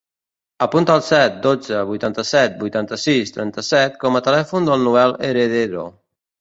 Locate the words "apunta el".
0.65-1.03